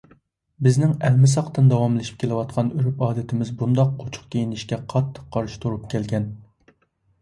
[0.67, 6.31] بىزنىڭ ئەلمىساقتىن داۋاملىشىپ كېلىۋاتقان ئۆرپ-ئادىتىمىز بۇنداق ئوچۇق كىيىنىشكە قاتتىق قارشى تۇرۇپ كەلگەن.